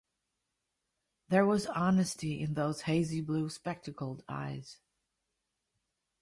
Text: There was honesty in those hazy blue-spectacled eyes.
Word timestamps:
There 1.29 1.45
was 1.45 1.67
honesty 1.67 2.41
in 2.41 2.55
those 2.55 2.81
hazy 2.81 3.21
blue-spectacled 3.21 4.23
eyes. 4.27 4.79